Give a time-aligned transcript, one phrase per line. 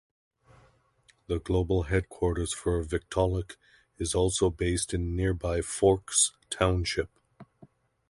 [1.27, 3.57] The global headquarters for Victaulic
[3.99, 7.11] is also based in nearby Forks Township.